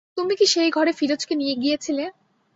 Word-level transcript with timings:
তুমি 0.17 0.33
কি 0.35 0.45
সেই 0.45 0.69
ঘরে 0.71 0.91
ফিরোজকে 0.93 1.33
নিয়ে 1.35 1.55
গিয়েছিলে? 1.55 2.05